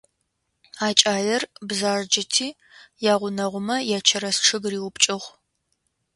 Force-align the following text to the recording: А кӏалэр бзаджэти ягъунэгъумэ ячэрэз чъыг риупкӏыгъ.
А 0.85 0.87
кӏалэр 0.99 1.43
бзаджэти 1.67 2.47
ягъунэгъумэ 3.13 3.77
ячэрэз 3.97 4.37
чъыг 4.45 4.63
риупкӏыгъ. 4.71 5.27